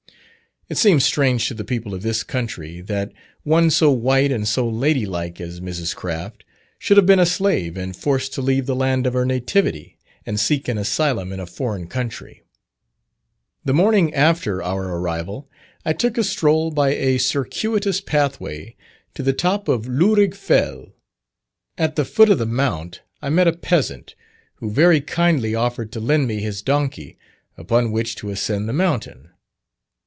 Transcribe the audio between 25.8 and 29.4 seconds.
to lend me his donkey, upon which to ascend the mountain.